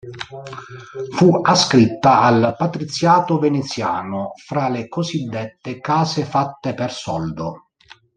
[1.15, 7.67] Fu ascritta al patriziato veneziano fra le cosiddette "Case fatte per soldo".